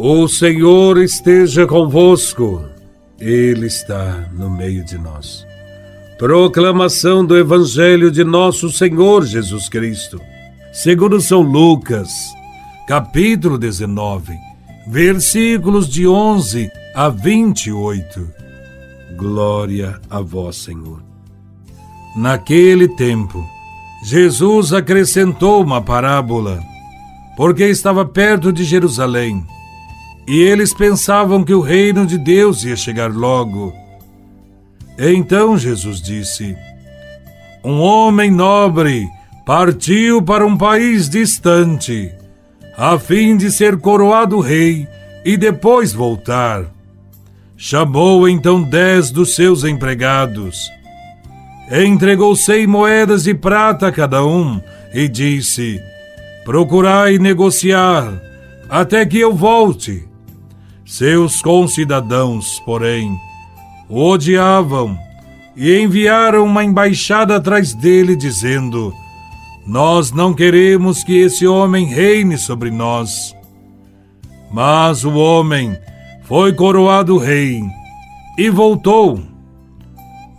O 0.00 0.28
Senhor 0.28 0.96
esteja 0.98 1.66
convosco, 1.66 2.64
Ele 3.18 3.66
está 3.66 4.28
no 4.32 4.48
meio 4.48 4.84
de 4.84 4.96
nós. 4.96 5.44
Proclamação 6.16 7.26
do 7.26 7.36
Evangelho 7.36 8.08
de 8.08 8.22
Nosso 8.22 8.70
Senhor 8.70 9.26
Jesus 9.26 9.68
Cristo, 9.68 10.20
segundo 10.72 11.20
São 11.20 11.40
Lucas, 11.40 12.10
capítulo 12.86 13.58
19, 13.58 14.34
versículos 14.86 15.88
de 15.88 16.06
11 16.06 16.70
a 16.94 17.08
28. 17.08 18.28
Glória 19.16 20.00
a 20.08 20.20
Vós, 20.20 20.58
Senhor. 20.58 21.02
Naquele 22.14 22.86
tempo, 22.86 23.44
Jesus 24.04 24.72
acrescentou 24.72 25.60
uma 25.60 25.82
parábola, 25.82 26.62
porque 27.36 27.64
estava 27.64 28.04
perto 28.04 28.52
de 28.52 28.62
Jerusalém 28.62 29.44
e 30.28 30.42
eles 30.42 30.74
pensavam 30.74 31.42
que 31.42 31.54
o 31.54 31.62
reino 31.62 32.04
de 32.04 32.18
Deus 32.18 32.62
ia 32.62 32.76
chegar 32.76 33.10
logo. 33.10 33.74
Então 34.98 35.56
Jesus 35.56 36.02
disse: 36.02 36.54
Um 37.64 37.80
homem 37.80 38.30
nobre 38.30 39.08
partiu 39.46 40.20
para 40.20 40.46
um 40.46 40.54
país 40.54 41.08
distante, 41.08 42.12
a 42.76 42.98
fim 42.98 43.38
de 43.38 43.50
ser 43.50 43.78
coroado 43.78 44.38
rei 44.38 44.86
e 45.24 45.34
depois 45.34 45.94
voltar. 45.94 46.66
Chamou 47.56 48.28
então 48.28 48.62
dez 48.62 49.10
dos 49.10 49.34
seus 49.34 49.64
empregados. 49.64 50.70
Entregou 51.72 52.36
cem 52.36 52.66
moedas 52.66 53.24
de 53.24 53.32
prata 53.34 53.88
a 53.88 53.92
cada 53.92 54.22
um 54.26 54.60
e 54.92 55.08
disse: 55.08 55.80
Procurai 56.44 57.18
negociar 57.18 58.20
até 58.68 59.06
que 59.06 59.18
eu 59.18 59.34
volte. 59.34 60.07
Seus 60.88 61.42
concidadãos, 61.42 62.58
porém, 62.60 63.14
o 63.90 64.08
odiavam 64.08 64.98
e 65.54 65.78
enviaram 65.78 66.46
uma 66.46 66.64
embaixada 66.64 67.36
atrás 67.36 67.74
dele, 67.74 68.16
dizendo: 68.16 68.94
Nós 69.66 70.12
não 70.12 70.32
queremos 70.32 71.04
que 71.04 71.14
esse 71.14 71.46
homem 71.46 71.84
reine 71.84 72.38
sobre 72.38 72.70
nós. 72.70 73.36
Mas 74.50 75.04
o 75.04 75.12
homem 75.12 75.76
foi 76.22 76.54
coroado 76.54 77.18
rei 77.18 77.62
e 78.38 78.48
voltou. 78.48 79.22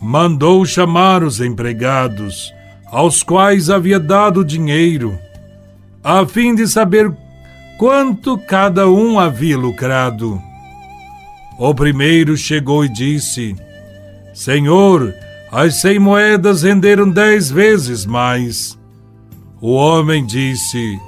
Mandou 0.02 0.66
chamar 0.66 1.22
os 1.22 1.40
empregados, 1.40 2.52
aos 2.88 3.22
quais 3.22 3.70
havia 3.70 4.00
dado 4.00 4.44
dinheiro, 4.44 5.16
a 6.04 6.26
fim 6.26 6.56
de 6.56 6.68
saber 6.68 7.16
quanto 7.80 8.38
cada 8.38 8.90
um 8.90 9.18
havia 9.18 9.58
lucrado. 9.58 10.40
O 11.58 11.74
primeiro 11.74 12.36
chegou 12.36 12.84
e 12.84 12.90
disse: 12.90 13.56
Senhor, 14.34 15.16
as 15.50 15.76
cem 15.76 15.98
moedas 15.98 16.64
renderam 16.64 17.10
dez 17.10 17.50
vezes 17.50 18.06
mais. 18.06 18.78
O 19.62 19.72
homem 19.72 20.26
disse: 20.26 21.00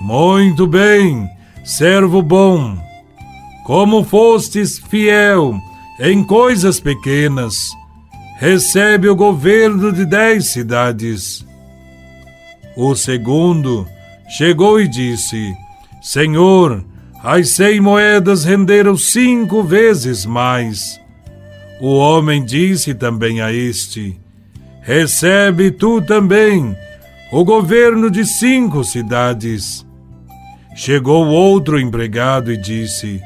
Muito 0.00 0.66
bem, 0.66 1.28
servo 1.62 2.22
bom. 2.22 2.74
Como 3.66 4.02
fostes 4.02 4.78
fiel 4.78 5.60
em 6.00 6.24
coisas 6.24 6.80
pequenas, 6.80 7.70
recebe 8.38 9.10
o 9.10 9.14
governo 9.14 9.92
de 9.92 10.06
dez 10.06 10.46
cidades. 10.46 11.46
O 12.74 12.94
segundo 12.94 13.86
chegou 14.30 14.80
e 14.80 14.88
disse: 14.88 15.54
Senhor, 16.02 16.84
as 17.22 17.50
cem 17.50 17.80
moedas 17.80 18.42
renderam 18.42 18.96
cinco 18.96 19.62
vezes 19.62 20.26
mais. 20.26 21.00
O 21.80 21.94
homem 21.94 22.44
disse 22.44 22.92
também 22.92 23.40
a 23.40 23.52
este: 23.52 24.18
Recebe 24.80 25.70
tu 25.70 26.02
também 26.02 26.76
o 27.30 27.44
governo 27.44 28.10
de 28.10 28.24
cinco 28.24 28.82
cidades. 28.82 29.86
Chegou 30.74 31.24
outro 31.28 31.78
empregado 31.78 32.52
e 32.52 32.56
disse: 32.56 33.22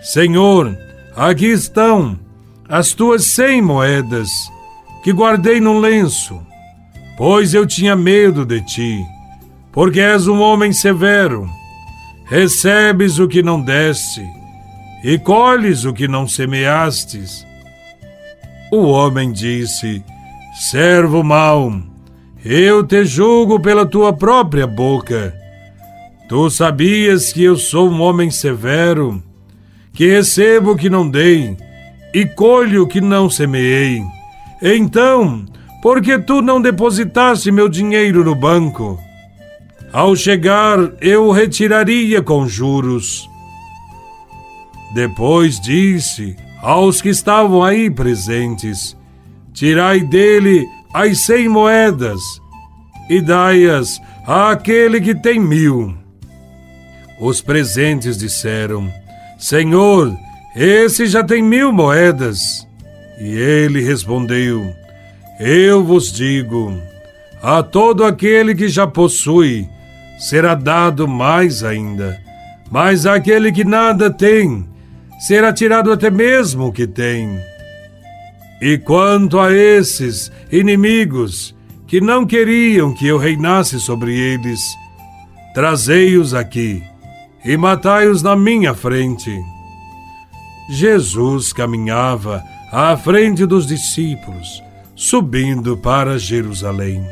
Senhor, 0.00 0.78
aqui 1.16 1.46
estão 1.46 2.16
as 2.68 2.92
tuas 2.92 3.24
cem 3.24 3.60
moedas 3.60 4.30
que 5.02 5.12
guardei 5.12 5.60
no 5.60 5.80
lenço, 5.80 6.40
pois 7.16 7.54
eu 7.54 7.66
tinha 7.66 7.96
medo 7.96 8.46
de 8.46 8.60
ti, 8.60 9.04
porque 9.72 9.98
és 9.98 10.28
um 10.28 10.40
homem 10.40 10.72
severo 10.72 11.57
recebes 12.28 13.18
o 13.18 13.26
que 13.26 13.42
não 13.42 13.60
deste, 13.60 14.22
e 15.02 15.18
colhes 15.18 15.84
o 15.84 15.92
que 15.92 16.06
não 16.06 16.28
semeastes. 16.28 17.46
O 18.70 18.86
homem 18.86 19.32
disse: 19.32 20.04
Servo 20.70 21.22
mau, 21.22 21.72
eu 22.44 22.84
te 22.84 23.04
julgo 23.04 23.58
pela 23.58 23.86
tua 23.86 24.12
própria 24.12 24.66
boca. 24.66 25.34
Tu 26.28 26.50
sabias 26.50 27.32
que 27.32 27.42
eu 27.42 27.56
sou 27.56 27.88
um 27.88 28.02
homem 28.02 28.30
severo, 28.30 29.22
que 29.94 30.06
recebo 30.06 30.72
o 30.72 30.76
que 30.76 30.90
não 30.90 31.08
dei 31.08 31.56
e 32.12 32.26
colho 32.26 32.82
o 32.82 32.86
que 32.86 33.00
não 33.00 33.30
semeei. 33.30 34.02
Então, 34.60 35.46
por 35.80 36.02
que 36.02 36.18
tu 36.18 36.42
não 36.42 36.60
depositaste 36.60 37.50
meu 37.50 37.68
dinheiro 37.68 38.22
no 38.22 38.34
banco? 38.34 38.98
Ao 39.92 40.14
chegar, 40.14 40.78
eu 41.00 41.26
o 41.26 41.32
retiraria 41.32 42.20
com 42.22 42.46
juros. 42.46 43.28
Depois 44.94 45.58
disse 45.60 46.36
aos 46.62 47.00
que 47.00 47.08
estavam 47.08 47.64
aí 47.64 47.90
presentes: 47.90 48.96
Tirai 49.52 50.00
dele 50.00 50.66
as 50.92 51.20
cem 51.20 51.48
moedas 51.48 52.20
e 53.08 53.20
dai-as 53.20 53.98
àquele 54.26 55.00
que 55.00 55.14
tem 55.14 55.40
mil. 55.40 55.96
Os 57.18 57.40
presentes 57.40 58.18
disseram: 58.18 58.92
Senhor, 59.38 60.14
esse 60.54 61.06
já 61.06 61.24
tem 61.24 61.42
mil 61.42 61.72
moedas. 61.72 62.66
E 63.18 63.36
ele 63.36 63.80
respondeu: 63.80 64.70
Eu 65.40 65.82
vos 65.82 66.12
digo, 66.12 66.76
a 67.42 67.62
todo 67.62 68.04
aquele 68.04 68.54
que 68.54 68.68
já 68.68 68.86
possui, 68.86 69.68
será 70.18 70.54
dado 70.54 71.06
mais 71.06 71.62
ainda. 71.62 72.20
Mas 72.70 73.06
aquele 73.06 73.50
que 73.52 73.64
nada 73.64 74.10
tem, 74.10 74.66
será 75.18 75.52
tirado 75.52 75.90
até 75.92 76.10
mesmo 76.10 76.66
o 76.66 76.72
que 76.72 76.86
tem. 76.86 77.40
E 78.60 78.76
quanto 78.76 79.38
a 79.38 79.52
esses 79.52 80.30
inimigos 80.50 81.54
que 81.86 82.00
não 82.00 82.26
queriam 82.26 82.92
que 82.92 83.06
eu 83.06 83.16
reinasse 83.16 83.80
sobre 83.80 84.12
eles, 84.14 84.60
trazei-os 85.54 86.34
aqui 86.34 86.82
e 87.44 87.56
matai-os 87.56 88.22
na 88.22 88.36
minha 88.36 88.74
frente. 88.74 89.34
Jesus 90.70 91.52
caminhava 91.52 92.42
à 92.70 92.96
frente 92.96 93.46
dos 93.46 93.66
discípulos, 93.66 94.62
subindo 94.94 95.76
para 95.78 96.18
Jerusalém. 96.18 97.02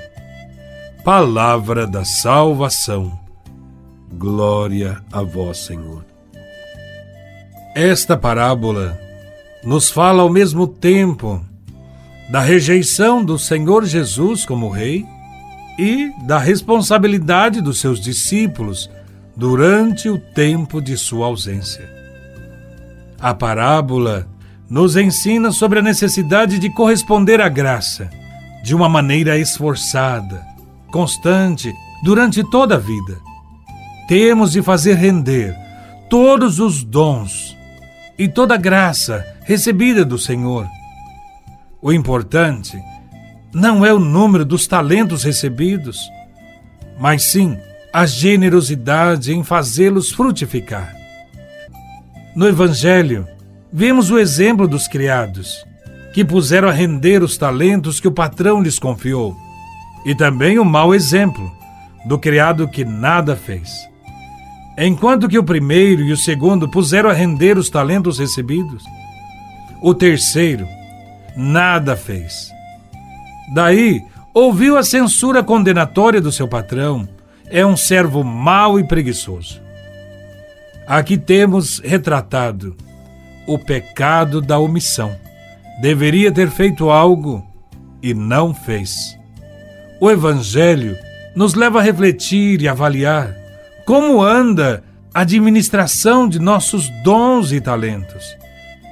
Palavra 1.06 1.86
da 1.86 2.04
salvação. 2.04 3.16
Glória 4.14 5.00
a 5.12 5.22
vós, 5.22 5.58
Senhor. 5.58 6.04
Esta 7.76 8.16
parábola 8.16 8.98
nos 9.62 9.88
fala 9.88 10.22
ao 10.22 10.28
mesmo 10.28 10.66
tempo 10.66 11.40
da 12.28 12.40
rejeição 12.40 13.24
do 13.24 13.38
Senhor 13.38 13.84
Jesus 13.84 14.44
como 14.44 14.68
Rei 14.68 15.06
e 15.78 16.10
da 16.26 16.40
responsabilidade 16.40 17.60
dos 17.60 17.78
seus 17.78 18.00
discípulos 18.00 18.90
durante 19.36 20.08
o 20.08 20.18
tempo 20.18 20.80
de 20.82 20.96
sua 20.96 21.26
ausência. 21.26 21.88
A 23.20 23.32
parábola 23.32 24.26
nos 24.68 24.96
ensina 24.96 25.52
sobre 25.52 25.78
a 25.78 25.82
necessidade 25.82 26.58
de 26.58 26.68
corresponder 26.68 27.40
à 27.40 27.48
graça 27.48 28.10
de 28.64 28.74
uma 28.74 28.88
maneira 28.88 29.38
esforçada 29.38 30.55
constante 30.96 31.76
durante 32.02 32.42
toda 32.42 32.76
a 32.76 32.78
vida. 32.78 33.18
Temos 34.08 34.52
de 34.52 34.62
fazer 34.62 34.94
render 34.94 35.54
todos 36.08 36.58
os 36.58 36.82
dons 36.82 37.54
e 38.18 38.26
toda 38.26 38.56
graça 38.56 39.22
recebida 39.44 40.06
do 40.06 40.16
Senhor. 40.16 40.66
O 41.82 41.92
importante 41.92 42.80
não 43.52 43.84
é 43.84 43.92
o 43.92 43.98
número 43.98 44.42
dos 44.42 44.66
talentos 44.66 45.22
recebidos, 45.22 46.00
mas 46.98 47.24
sim 47.24 47.58
a 47.92 48.06
generosidade 48.06 49.34
em 49.34 49.44
fazê-los 49.44 50.10
frutificar. 50.10 50.96
No 52.34 52.48
Evangelho, 52.48 53.26
vemos 53.70 54.10
o 54.10 54.18
exemplo 54.18 54.66
dos 54.66 54.88
criados, 54.88 55.62
que 56.14 56.24
puseram 56.24 56.68
a 56.68 56.72
render 56.72 57.22
os 57.22 57.36
talentos 57.36 58.00
que 58.00 58.08
o 58.08 58.12
patrão 58.12 58.62
lhes 58.62 58.78
confiou 58.78 59.36
e 60.06 60.14
também 60.14 60.56
o 60.56 60.64
mau 60.64 60.94
exemplo 60.94 61.52
do 62.04 62.16
criado 62.16 62.68
que 62.68 62.84
nada 62.84 63.34
fez. 63.34 63.68
Enquanto 64.78 65.28
que 65.28 65.36
o 65.36 65.42
primeiro 65.42 66.02
e 66.02 66.12
o 66.12 66.16
segundo 66.16 66.68
puseram 66.68 67.10
a 67.10 67.12
render 67.12 67.58
os 67.58 67.68
talentos 67.68 68.20
recebidos, 68.20 68.84
o 69.82 69.92
terceiro 69.92 70.64
nada 71.36 71.96
fez. 71.96 72.52
Daí 73.52 74.00
ouviu 74.32 74.78
a 74.78 74.84
censura 74.84 75.42
condenatória 75.42 76.20
do 76.20 76.30
seu 76.30 76.46
patrão: 76.46 77.08
é 77.50 77.66
um 77.66 77.76
servo 77.76 78.22
mau 78.22 78.78
e 78.78 78.86
preguiçoso. 78.86 79.60
Aqui 80.86 81.18
temos 81.18 81.80
retratado 81.80 82.76
o 83.44 83.58
pecado 83.58 84.40
da 84.40 84.56
omissão. 84.56 85.16
Deveria 85.80 86.30
ter 86.30 86.48
feito 86.48 86.90
algo 86.90 87.44
e 88.00 88.14
não 88.14 88.54
fez. 88.54 89.18
O 90.00 90.10
Evangelho 90.10 90.96
nos 91.34 91.54
leva 91.54 91.80
a 91.80 91.82
refletir 91.82 92.62
e 92.62 92.68
avaliar 92.68 93.34
como 93.84 94.22
anda 94.22 94.82
a 95.14 95.20
administração 95.20 96.28
de 96.28 96.38
nossos 96.38 96.88
dons 97.02 97.52
e 97.52 97.60
talentos. 97.60 98.24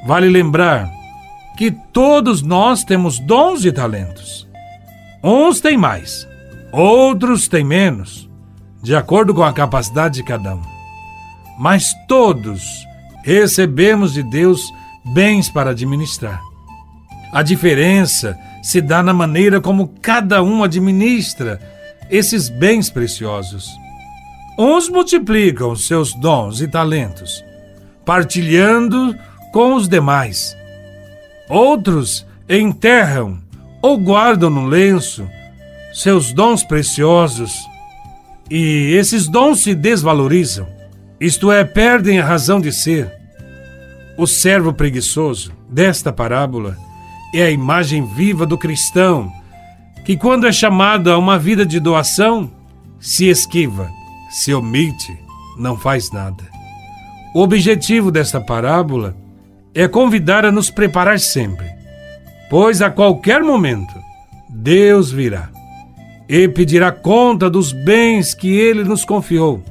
Vale 0.07 0.29
lembrar 0.29 0.91
que 1.57 1.71
todos 1.71 2.43
nós 2.43 2.85
temos 2.85 3.19
dons 3.19 3.65
e 3.65 3.73
talentos. 3.73 4.49
Uns 5.23 5.61
têm 5.61 5.77
mais, 5.77 6.27
outros 6.73 7.49
têm 7.49 7.65
menos, 7.65 8.29
de 8.83 8.95
acordo 8.95 9.35
com 9.35 9.43
a 9.43 9.53
capacidade 9.53 10.17
de 10.17 10.23
cada 10.23 10.55
um 10.55 10.75
mas 11.59 11.95
todos 12.07 12.87
recebemos 13.23 14.13
de 14.13 14.23
Deus 14.23 14.73
bens 15.05 15.49
para 15.49 15.71
administrar. 15.71 16.41
A 17.33 17.43
diferença 17.43 18.39
se 18.65 18.81
dá 18.81 19.03
na 19.03 19.13
maneira 19.13 19.61
como 19.61 19.89
cada 20.01 20.43
um 20.43 20.65
administra 20.65 21.61
esses 22.11 22.49
bens 22.49 22.91
preciosos. 22.91 23.69
Uns 24.59 24.89
multiplicam 24.89 25.77
seus 25.77 26.15
dons 26.15 26.61
e 26.61 26.69
talentos, 26.69 27.45
partilhando 28.05 29.15
com 29.53 29.75
os 29.75 29.89
demais. 29.89 30.57
Outros 31.49 32.27
enterram 32.49 33.39
ou 33.83 33.99
guardam 33.99 34.51
no 34.51 34.67
lenço 34.67 35.29
seus 35.93 36.33
dons 36.33 36.65
preciosos 36.65 37.53
e 38.51 38.95
esses 38.97 39.29
dons 39.29 39.61
se 39.61 39.75
desvalorizam 39.75 40.75
isto 41.21 41.51
é, 41.51 41.65
perdem 41.65 42.19
a 42.19 42.25
razão 42.25 42.61
de 42.61 42.73
ser. 42.73 43.11
O 44.19 44.27
servo 44.27 44.73
preguiçoso 44.73 45.53
desta 45.71 46.13
parábola 46.13 46.77
é 47.41 47.47
a 47.47 47.51
imagem 47.51 48.07
viva 48.07 48.47
do 48.47 48.57
cristão, 48.57 49.33
que, 50.05 50.17
quando 50.17 50.47
é 50.47 50.53
chamado 50.53 51.11
a 51.11 51.19
uma 51.19 51.39
vida 51.39 51.65
de 51.65 51.81
doação, 51.81 52.51
se 53.01 53.29
esquiva, 53.29 53.91
se 54.31 54.55
omite, 54.55 55.19
não 55.59 55.77
faz 55.77 56.11
nada. 56.11 56.45
O 57.35 57.43
objetivo 57.43 58.11
desta 58.11 58.41
parábola 58.41 59.17
é 59.75 59.89
convidar 59.89 60.45
a 60.45 60.53
nos 60.53 60.71
preparar 60.71 61.19
sempre, 61.19 61.67
pois 62.49 62.81
a 62.81 62.91
qualquer 62.91 63.43
momento 63.43 63.95
Deus 64.49 65.11
virá 65.11 65.51
e 66.29 66.49
pedirá 66.49 66.93
conta 66.93 67.51
dos 67.51 67.73
bens 67.73 68.35
que 68.35 68.49
ele 68.49 68.85
nos 68.85 69.05
confiou 69.05 69.63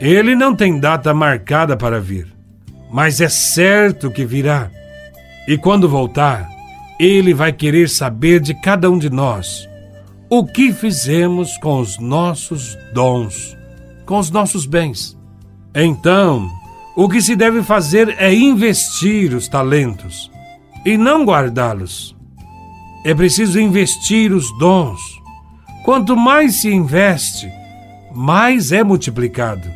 ele 0.00 0.34
não 0.34 0.54
tem 0.54 0.78
data 0.78 1.14
marcada 1.14 1.74
para 1.74 1.98
vir, 1.98 2.26
mas 2.90 3.20
é 3.20 3.30
certo 3.30 4.10
que 4.10 4.26
virá. 4.26 4.70
E 5.48 5.56
quando 5.56 5.88
voltar, 5.88 6.46
ele 6.98 7.34
vai 7.34 7.52
querer 7.52 7.88
saber 7.88 8.40
de 8.40 8.54
cada 8.54 8.90
um 8.90 8.98
de 8.98 9.10
nós 9.10 9.68
o 10.28 10.44
que 10.44 10.72
fizemos 10.72 11.56
com 11.58 11.80
os 11.80 11.98
nossos 11.98 12.76
dons, 12.92 13.56
com 14.04 14.18
os 14.18 14.30
nossos 14.30 14.66
bens. 14.66 15.16
Então, 15.74 16.50
o 16.96 17.08
que 17.08 17.20
se 17.20 17.36
deve 17.36 17.62
fazer 17.62 18.16
é 18.18 18.34
investir 18.34 19.34
os 19.34 19.46
talentos 19.46 20.30
e 20.84 20.96
não 20.96 21.24
guardá-los. 21.24 22.16
É 23.04 23.14
preciso 23.14 23.60
investir 23.60 24.32
os 24.32 24.50
dons. 24.58 25.00
Quanto 25.84 26.16
mais 26.16 26.60
se 26.60 26.72
investe, 26.72 27.48
mais 28.12 28.72
é 28.72 28.82
multiplicado 28.82 29.70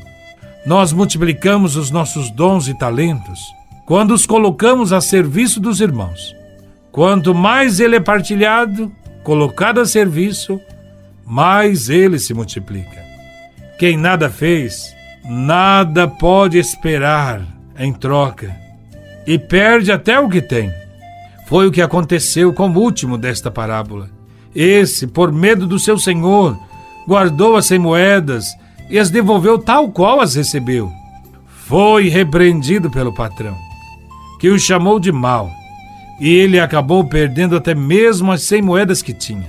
nós 0.65 0.93
multiplicamos 0.93 1.77
os 1.77 1.91
nossos 1.91 2.31
dons 2.31 2.69
e 2.69 2.75
talentos 2.75 3.41
quando 3.87 4.13
os 4.13 4.27
colocamos 4.27 4.93
a 4.93 5.01
serviço 5.01 5.59
dos 5.59 5.81
irmãos. 5.81 6.37
Quanto 6.93 7.35
mais 7.35 7.79
ele 7.79 7.97
é 7.97 8.01
partilhado, 8.01 8.91
colocado 9.23 9.81
a 9.81 9.87
serviço, 9.87 10.61
mais 11.25 11.89
ele 11.89 12.19
se 12.19 12.35
multiplica. 12.35 13.05
Quem 13.79 13.97
nada 13.97 14.29
fez, 14.29 14.95
nada 15.25 16.09
pode 16.09 16.59
esperar 16.59 17.43
em 17.79 17.93
troca 17.93 18.55
e 19.27 19.39
perde 19.39 19.93
até 19.93 20.19
o 20.19 20.29
que 20.29 20.43
tem. 20.43 20.73
Foi 21.47 21.67
o 21.67 21.71
que 21.71 21.81
aconteceu 21.81 22.53
com 22.53 22.69
o 22.69 22.79
último 22.79 23.17
desta 23.17 23.51
parábola. 23.51 24.11
Esse, 24.55 25.07
por 25.07 25.33
medo 25.33 25.67
do 25.67 25.79
seu 25.79 25.97
senhor, 25.97 26.59
guardou 27.07 27.57
as 27.57 27.67
cem 27.67 27.79
moedas 27.79 28.47
e 28.89 28.99
as 28.99 29.11
devolveu 29.11 29.59
tal 29.59 29.91
qual 29.91 30.21
as 30.21 30.35
recebeu. 30.35 30.91
Foi 31.67 32.09
repreendido 32.09 32.91
pelo 32.91 33.15
patrão, 33.15 33.57
que 34.41 34.49
o 34.49 34.59
chamou 34.59 34.99
de 34.99 35.13
mal, 35.13 35.51
e 36.21 36.29
ele 36.29 36.61
acabou 36.61 37.03
perdendo 37.05 37.57
até 37.57 37.75
mesmo 37.75 38.31
as 38.31 38.43
cem 38.43 38.61
moedas 38.61 39.01
que 39.01 39.15
tinha. 39.15 39.49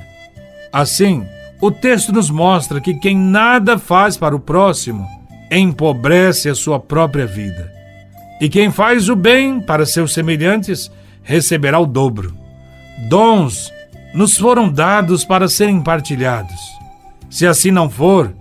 Assim, 0.71 1.25
o 1.59 1.69
texto 1.69 2.13
nos 2.13 2.29
mostra 2.29 2.79
que 2.79 2.93
quem 2.93 3.17
nada 3.17 3.77
faz 3.77 4.15
para 4.15 4.35
o 4.35 4.39
próximo 4.39 5.05
empobrece 5.51 6.47
a 6.47 6.55
sua 6.55 6.79
própria 6.79 7.27
vida. 7.27 7.69
E 8.39 8.47
quem 8.47 8.71
faz 8.71 9.09
o 9.09 9.15
bem 9.15 9.59
para 9.59 9.85
seus 9.85 10.13
semelhantes 10.13 10.89
receberá 11.21 11.77
o 11.77 11.85
dobro. 11.85 12.33
Dons 13.09 13.71
nos 14.13 14.37
foram 14.37 14.69
dados 14.69 15.25
para 15.25 15.49
serem 15.49 15.81
partilhados. 15.81 16.59
Se 17.29 17.45
assim 17.45 17.69
não 17.69 17.89
for, 17.89 18.33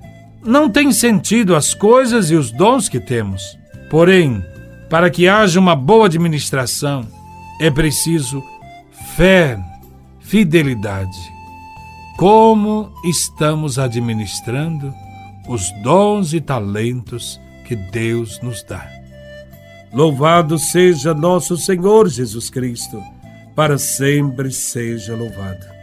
não 0.43 0.71
tem 0.71 0.93
sentido 0.93 1.55
as 1.55 1.75
coisas 1.75 2.31
e 2.31 2.35
os 2.35 2.51
dons 2.51 2.89
que 2.89 3.01
temos. 3.01 3.59
Porém, 3.91 4.45
para 4.89 5.11
que 5.11 5.29
haja 5.29 5.61
uma 5.61 5.77
boa 5.77 6.07
administração, 6.07 7.07
é 7.61 7.71
preciso 7.71 8.43
fé, 9.15 9.63
fidelidade. 10.19 11.19
Como 12.17 12.91
estamos 13.05 13.79
administrando 13.79 14.95
os 15.47 15.71
dons 15.83 16.33
e 16.33 16.41
talentos 16.41 17.39
que 17.67 17.77
Deus 17.77 18.41
nos 18.43 18.63
dá? 18.63 18.89
Louvado 19.93 20.59
seja 20.59 21.13
nosso 21.13 21.57
Senhor 21.59 22.09
Jesus 22.09 22.49
Cristo, 22.49 23.03
para 23.55 23.77
sempre 23.77 24.51
seja 24.51 25.15
louvado. 25.15 25.80